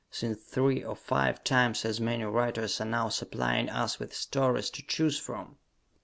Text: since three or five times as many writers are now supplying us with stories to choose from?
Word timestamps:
since 0.09 0.41
three 0.41 0.83
or 0.83 0.95
five 0.95 1.43
times 1.43 1.85
as 1.85 2.01
many 2.01 2.23
writers 2.23 2.81
are 2.81 2.85
now 2.85 3.07
supplying 3.07 3.69
us 3.69 3.99
with 3.99 4.15
stories 4.15 4.71
to 4.71 4.81
choose 4.81 5.19
from? 5.19 5.59